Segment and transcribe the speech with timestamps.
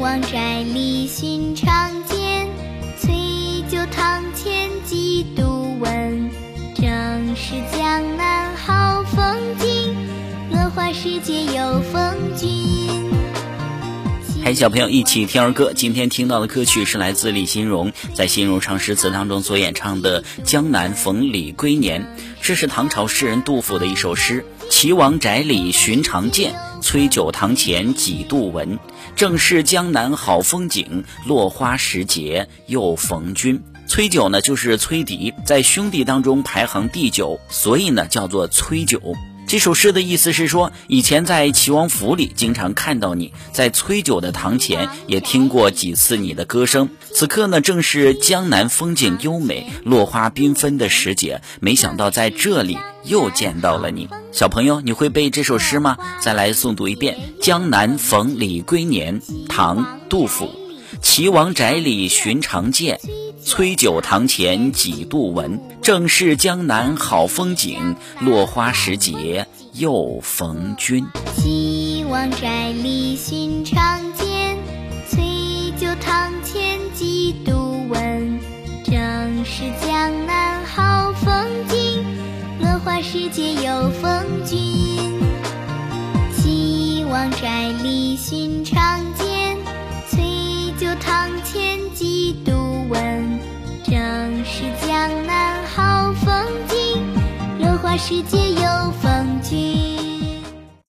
[0.00, 2.46] 王宅里寻常见，
[3.00, 6.30] 翠酒堂前几度闻。
[6.76, 9.96] 正是江南好风景，
[10.52, 13.10] 落花时节有逢君。
[14.44, 22.02] 陪小朋友一起听儿歌，今天听到的歌曲是来自李新荣在《新荣唱诗词》当中所演唱的《江南逢李龟年》，
[22.40, 24.46] 这是唐朝诗人杜甫的一首诗。
[24.80, 28.78] 岐王宅里寻常见，崔九堂前几度闻。
[29.16, 33.60] 正是江南好风景，落花时节又逢君。
[33.88, 39.00] 崔九呢，就是崔迪，在兄弟当中排行第九，所以呢叫做崔九。
[39.48, 46.90] 这首诗的意思是说，以前在齐王府里经常看到你，在崔九的堂前也听过几次你的歌声。
[47.14, 54.06] 此刻呢，正是江南风景优美、落花缤纷的时节，没想到在这里又见到了你。
[54.32, 55.96] 小朋友，你会背这首诗吗？
[56.20, 59.78] 再来诵读一遍《江南逢李龟年》，唐·
[60.10, 60.50] 杜甫。
[61.00, 63.00] 齐王宅里寻常见。
[63.44, 71.06] 崔九堂前几度闻，正是江南好风景，落花时节又逢君。
[71.34, 74.58] 西王宅里寻常见，
[75.08, 78.38] 崔九堂前几度闻。
[78.84, 81.32] 正是江南好风
[81.68, 82.04] 景，
[82.60, 84.58] 落花时节又逢君。
[86.36, 89.56] 西王宅里寻常见，
[90.10, 92.07] 崔九堂前几。
[93.90, 97.02] 正是江南好风景，
[97.58, 99.97] 落花时节又逢君。